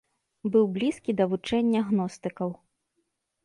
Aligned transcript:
Быў 0.55 0.63
блізкі 0.77 1.11
да 1.21 1.27
вучэння 1.35 1.85
гностыкаў. 1.93 2.49